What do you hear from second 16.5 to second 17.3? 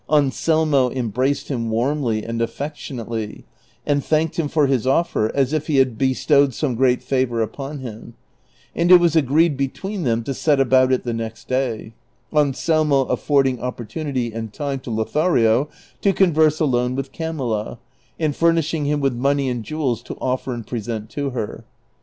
alone witli